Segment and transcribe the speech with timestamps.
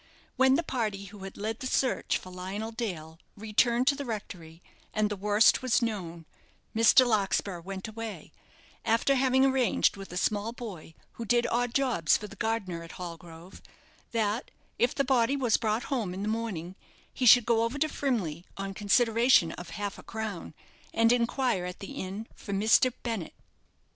[0.35, 4.63] When the party who had led the search for Lionel Dale returned to the rectory,
[4.95, 6.25] and the worst was known,
[6.75, 7.05] Mr.
[7.05, 8.31] Larkspur went away,
[8.83, 12.93] after having arranged with a small boy, who did odd jobs for the gardener at
[12.93, 13.61] Hallgrove,
[14.11, 16.73] that if the body was brought home in the morning,
[17.13, 20.55] he should go over to Frimley, on consideration of half a crown,
[20.95, 22.91] and inquire at the inn for Mr.
[23.03, 23.35] Bennett.